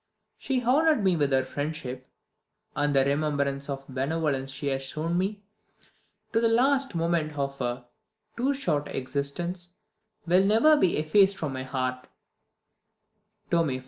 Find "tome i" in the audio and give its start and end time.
13.51-13.79